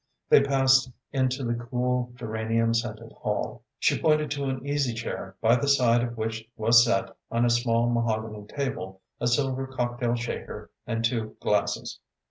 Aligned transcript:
They 0.29 0.41
passed 0.41 0.89
into 1.11 1.43
the 1.43 1.53
cool, 1.53 2.11
geranium 2.15 2.73
scented 2.73 3.11
hall. 3.11 3.61
She 3.77 4.01
pointed 4.01 4.31
to 4.31 4.45
an 4.45 4.65
easy 4.65 4.95
chair 4.95 5.35
by 5.41 5.57
the 5.57 5.67
side 5.67 6.01
of 6.01 6.17
which 6.17 6.49
was 6.57 6.83
set, 6.83 7.15
on 7.29 7.45
a 7.45 7.51
small 7.51 7.87
mahogany 7.87 8.47
table, 8.47 9.01
a 9.19 9.27
silver 9.27 9.67
cocktail 9.67 10.15
shaker 10.15 10.71
and 10.87 11.05
two 11.05 11.35
glasses. 11.39 11.99